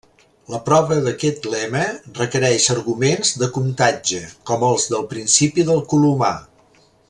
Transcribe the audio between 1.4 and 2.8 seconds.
lema requereix